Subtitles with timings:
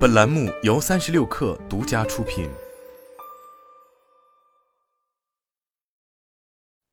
[0.00, 2.48] 本栏目由三十六氪独家出品。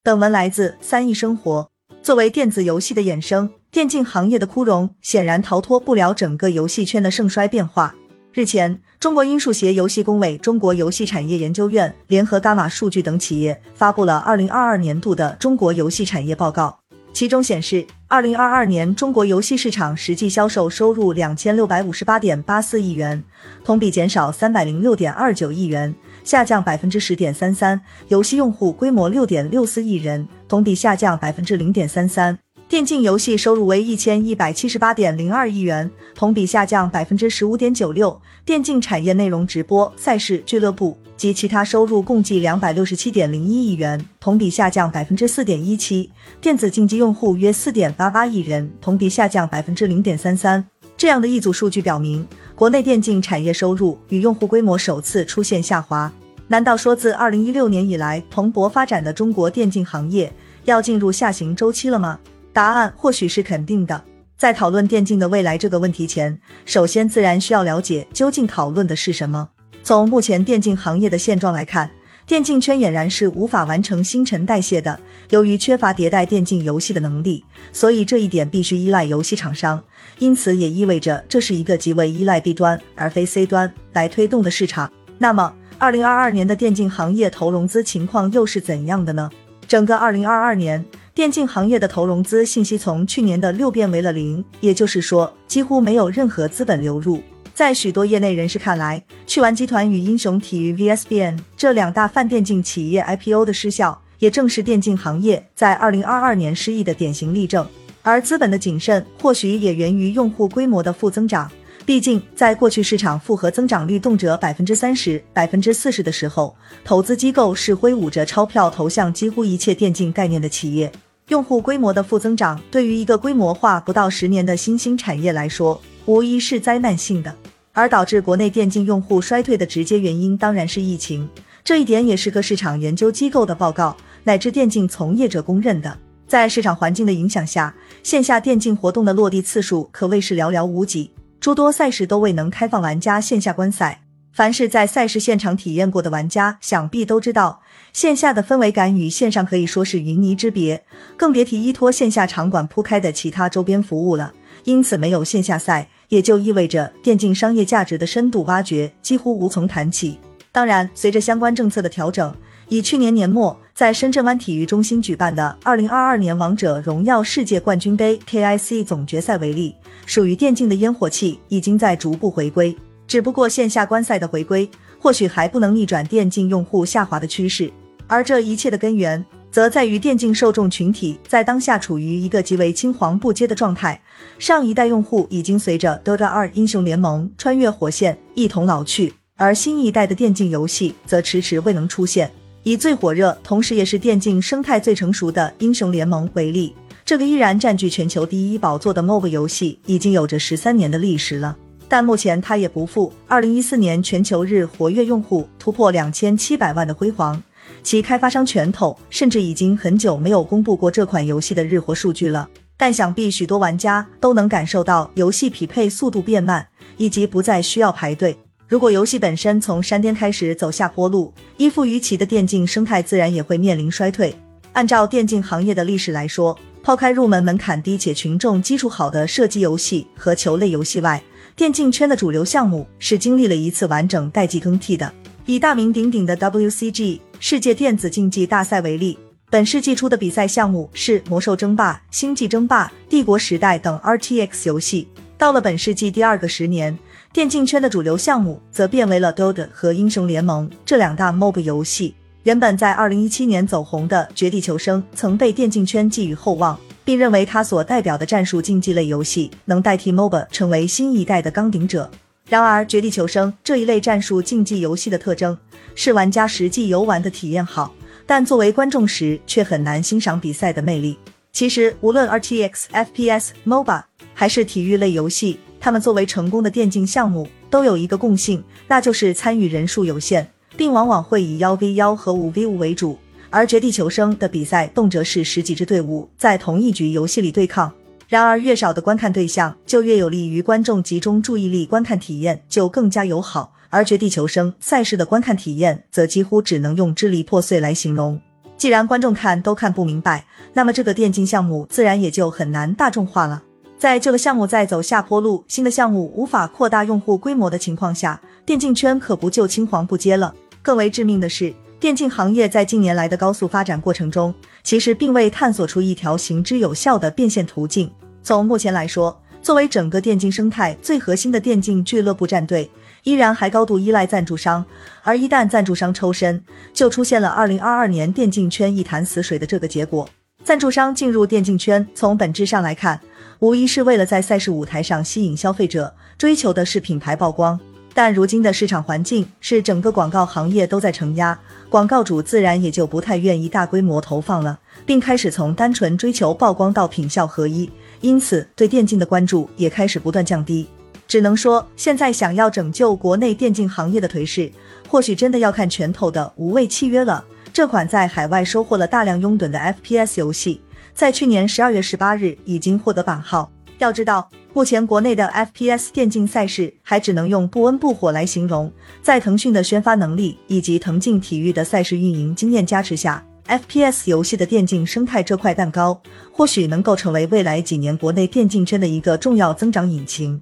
[0.04, 1.70] 本文来自三亿生活。
[2.04, 7.96] 作为电子游戏的衍生，电竞行业的枯荣显然逃脱不了整个游戏圈的盛衰变化。
[8.34, 16.78] 日前，中国音数协游戏工委、中国游戏产业研究院联合伽马数据等企业发布了二零二二年度的中国游戏产业报告。
[17.14, 23.22] 其中显示，二零二二年中国游戏市场实际销售收入两千六百五十八点八四亿元，
[23.66, 27.82] 同比减少三百零六点二九亿元，下降百分之十点三三。
[28.08, 32.40] 游戏用户规模六点六四亿人，同比下降百分之零点三三。
[32.78, 38.22] 电竞游戏收入为一千一百七十八点零二亿元，同比下降百分之十五点九六。
[38.46, 46.12] 电竞产业内容直播、赛事、俱乐部及其他收入共计两百六十七点零一亿元，同比下降百分之四点一七。
[46.40, 50.64] 电子竞技用户约四点八八亿人，同比下降百分之零点三三。
[50.96, 56.14] 这样的一组数据表明，国内电竞产业收入与用户规模首次出现下滑。
[56.48, 60.32] 难道说自二零一六年以来蓬勃发展的中国电竞行业
[60.66, 62.20] 要进入下行周期了吗？
[62.58, 64.04] 答案或许是肯定的。
[64.36, 69.50] 在讨论电竞的未来这个问题前，首先自然需要了解究竟讨论的是什么。
[69.84, 71.92] 从目前电竞行业的现状来看，
[72.26, 75.00] 电竞圈俨然是无法完成新陈代谢的。
[75.30, 79.84] 由于缺乏迭代电竞游戏的能力，所以这一点必须依赖游戏厂商。
[80.18, 84.92] 因此也意味着这是一个极为依赖 B 端而非 C 端来推动的市场。
[85.20, 89.30] 那么，二零二二年的电竞行业投融资情况又是怎样的呢？
[89.68, 90.84] 整个二零二二年。
[91.18, 97.24] 电竞行业的投融资信息从去年的六变为了零，也就是说几乎没有任何资本流入。
[97.56, 107.68] 在许多业内人士看来，趣玩集团与英雄体育 VSBN 这两大泛电竞企业 IPO 的失效，也正是电竞行业在二零二二年失意的典型例证。
[108.04, 111.52] 而资本的谨慎，或许也源于用户规模的负增长。
[111.84, 120.92] 毕竟，在过去市场复合增长率动辄百分之三十、百分之四十的时候，投资机构是挥舞着钞票投向几乎一切电竞概念的企业。
[121.30, 127.36] 用户规模的负增长，对于一个规模化不到十年的新兴产业来说，无疑是灾难性的。
[127.74, 131.30] 而导致国内电竞用户衰退的直接原因，当然是疫情。
[131.66, 135.98] 这一点也是各市场研究机构的报告乃至电竞从业者公认的。
[136.28, 141.12] 在市场环境的影响下，线下电竞活动的落地次数可谓是寥寥无几。
[141.42, 144.02] 诸多赛事都未能开放玩家线下观赛。
[144.38, 147.60] 凡是在赛事现场体验过的玩家，想必都知道，
[147.92, 150.84] 线下的氛围感与线上可以说是云泥之别，
[151.18, 154.32] 更别提依托线下场馆铺开的其他周边服务了。
[154.66, 160.20] 因此，没有线下赛，也就意味着电竞商业价值的深度挖掘几乎无从谈起。
[160.52, 162.32] 当然，随着相关政策的调整，
[162.70, 169.74] 以去年年末在深圳湾体育中心举办的二零二二年王者荣耀世界冠军杯 KIC 总决赛为例。
[170.06, 174.70] 属于电竞的烟火气已经在逐步回归，只不过线下观赛的回归
[175.00, 177.72] 或许还不能逆转电竞用户下滑的趋势，
[178.06, 184.00] 而这一切的根源则在于电竞受众群体在当下处于一个极为青黄不接的状态，
[184.38, 192.30] 上一代用户已经随着 DOTA 二英雄联盟穿越火线一同老去，而新一代的电竞游戏则迟迟未能出现。
[192.64, 196.76] 以最火热，同时也是电竞生态最成熟的英雄联盟为例。
[197.06, 201.56] 这个依然占据全球第一宝座的 MOBA 游戏已经有着十三年的历史了，
[201.90, 207.42] 但目前它也不复二零一四年全球日活跃用户突破两千七百万的辉煌，
[207.82, 212.48] 其开发商拳头甚至已经很久没有公布过这款游戏的日活数据了。
[212.76, 216.68] 但想必许多玩家都能感受到游戏匹配速度变慢，
[216.98, 218.38] 以及不再需要排队。
[218.68, 224.36] 如果游戏本身从山巅开始走下坡路，依附于其的电竞生态自然也会面临衰退。
[224.74, 226.58] 按照电竞行业的历史来说。
[226.84, 231.22] 抛开入门门槛低且群众基础好的射击游戏和球类游戏外，
[231.58, 235.12] 电竞圈的主流项目是经历了一次完整代际更替的。
[235.48, 239.18] 以大名鼎鼎的 WCG 世界电子竞技大赛为例，
[239.50, 245.08] 本世纪初的比赛项目是魔兽争霸、星际争霸、帝国时代等 RTX 游戏。
[245.36, 246.96] 到了本世纪第二个十年，
[247.34, 252.14] 电竞圈的主流项目则变为了 DOTA 和英雄联盟这两大 MOB 游戏。
[252.44, 262.12] 原本在二零一七年走红的《绝地求生》曾被电竞圈寄予厚望，并认为它所代表的战术竞技类游戏能代替 MOBA 成为新一代的纲顶者。
[262.50, 265.58] 然而，《绝地求生》这一类战术竞技游戏的特征
[265.96, 267.96] 是玩家实际游玩的体验好，
[268.26, 271.18] 但作为观众时却很难欣赏比赛的魅力。
[271.54, 274.04] 其实，无论 RTX、FPS、MOBA
[274.34, 280.46] 还是体育类游戏，它们作为成功的电竞项目都有一个共性，那就是参与人数有限。
[280.76, 283.18] 并往往会以幺 v 幺和五 v 五为主，
[283.50, 287.92] 而绝地求生的比赛动辄是十几支队伍在同一局游戏里对抗。
[288.28, 293.74] 然而，越少的观看对象，就越有利于观众集中注意力，观看体验就更加友好。
[293.90, 298.38] 而绝地求生赛事的观看体验，则几乎只能用支离破碎来形容。
[298.76, 303.64] 既然观众看都看不明白，那么这个电竞项目自然也就很难大众化了。
[303.98, 310.54] 在旧的项目在走下坡路，新的项目无法扩大用户规模的情况下，电竞圈可不就青黄不接了？
[310.82, 311.74] 更为致命的是。
[312.00, 314.54] 电竞行业在近年来的高速发展过程中，
[314.84, 318.12] 其实并未探索出一条行之有效的变现途径。
[318.44, 322.90] 从目前来说，作为整个电竞生态最核心的电竞俱乐部战队，
[323.24, 324.86] 依然还高度依赖赞助商。
[325.24, 326.64] 而一旦赞助商抽身，
[326.94, 330.30] 就出现了二零二二年电竞圈一潭死水的这个结果。
[330.64, 333.20] 赞助商进入电竞圈，从本质上来看，
[333.58, 337.80] 无疑是为了在赛事舞台上吸引消费者，追求的是品牌曝光。
[338.18, 341.56] 但如今的市场环境是整个广告行业都在承压，
[341.88, 347.88] 广告主自然也就不太愿意大规模投放了，并开始从单纯追求曝光到品效合一，
[348.22, 350.88] 因此对电竞的关注也开始不断降低。
[351.28, 354.72] 只能说，现在想要拯救国内电竞行业的颓势，
[355.08, 357.46] 或许真的要看拳头的无畏契约了。
[357.72, 360.82] 这款在海外收获了大量拥趸的 FPS 游戏，
[361.14, 363.72] 在去年十二月十八日已经获得版号。
[364.00, 368.92] 要知道，目前国内的 FPS 电竞赛事还只能用不温不火来形容。
[369.24, 376.22] 在腾讯的宣发能力以及腾讯体育的赛事运营经验加持下，FPS 游戏的电竞生态这块蛋糕，
[376.52, 380.62] 或许能够成为未来几年国内电竞圈的一个重要增长引擎。